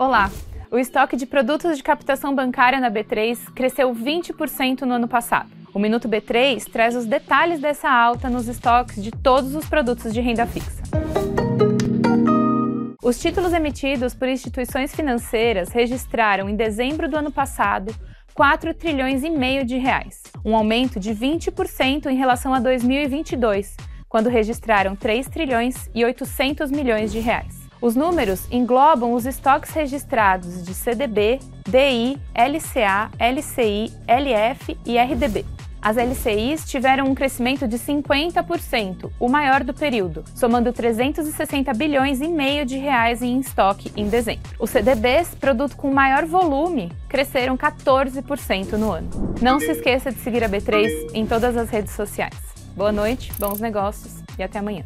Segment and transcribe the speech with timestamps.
[0.00, 0.30] Olá!
[0.70, 5.50] O estoque de produtos de captação bancária na B3 cresceu 20% no ano passado.
[5.74, 10.22] O Minuto B3 traz os detalhes dessa alta nos estoques de todos os produtos de
[10.22, 10.82] renda fixa.
[13.02, 17.94] Os títulos emitidos por instituições financeiras registraram em dezembro do ano passado
[18.32, 23.76] 4 trilhões e meio de reais, um aumento de 20% em relação a 2022,
[24.08, 27.59] quando registraram 3 trilhões e 800 milhões de reais.
[27.80, 35.46] Os números englobam os estoques registrados de CDB, DI, LCA, LCI, LF e RDB.
[35.82, 42.28] As LCIs tiveram um crescimento de 50%, o maior do período, somando 360 bilhões e
[42.28, 44.42] meio de reais em estoque em dezembro.
[44.58, 49.08] Os CDBs, produto com maior volume, cresceram 14% no ano.
[49.40, 52.36] Não se esqueça de seguir a B3 em todas as redes sociais.
[52.76, 54.84] Boa noite, bons negócios e até amanhã.